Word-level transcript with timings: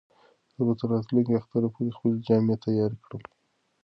زه 0.55 0.61
به 0.67 0.73
تر 0.79 0.87
راتلونکي 0.93 1.33
اختر 1.35 1.63
پورې 1.73 1.95
خپلې 1.97 2.17
جامې 2.27 2.55
تیارې 2.63 2.97
کړم. 3.05 3.23